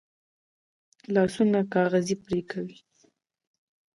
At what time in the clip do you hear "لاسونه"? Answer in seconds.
1.13-1.59